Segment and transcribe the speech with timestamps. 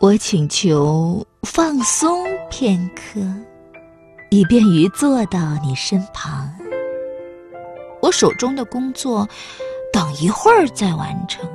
[0.00, 3.20] 我请求放松片刻，
[4.30, 6.52] 以便于坐到你身旁。
[8.02, 9.26] 我手中的工作，
[9.92, 11.48] 等一会儿再完成。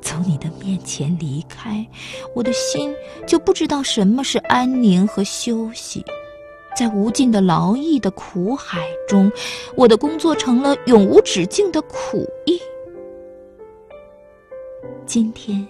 [0.00, 1.86] 从你的面前离开，
[2.34, 2.94] 我的心
[3.26, 6.02] 就不知道什么是安宁和休息。
[6.74, 9.30] 在无尽的劳役的苦海中，
[9.74, 12.58] 我的工作成了永无止境的苦役。
[15.04, 15.66] 今天，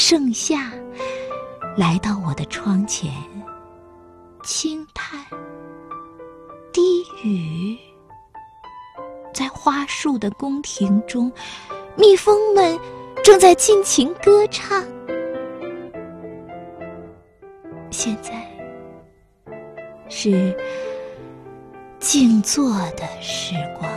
[0.00, 0.70] 盛夏
[1.76, 3.12] 来到我的窗前，
[4.44, 5.20] 轻叹
[6.72, 7.76] 低语，
[9.34, 11.32] 在花树的宫廷中，
[11.96, 12.78] 蜜蜂们。
[13.24, 14.84] 正在尽情歌唱。
[17.90, 18.48] 现在
[20.08, 20.56] 是
[21.98, 23.90] 静坐的时光，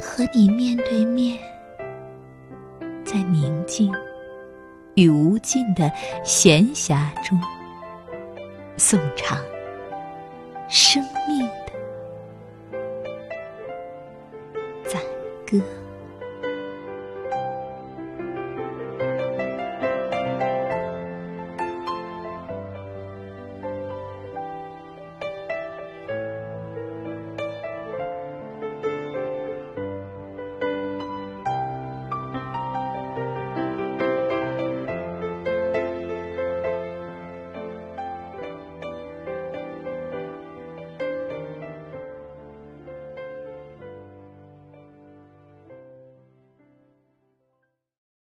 [0.00, 1.38] 和你面对面，
[3.06, 3.90] 在宁静
[4.94, 5.90] 与无尽的
[6.24, 7.40] 闲暇中
[8.76, 9.38] 颂唱
[10.68, 11.72] 生命的
[14.84, 15.00] 赞
[15.48, 15.85] 歌。